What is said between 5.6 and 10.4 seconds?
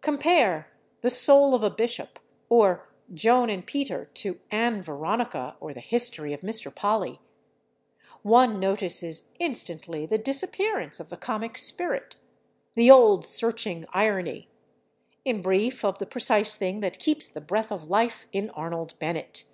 or "The History of Mr. Polly." One notices instantly the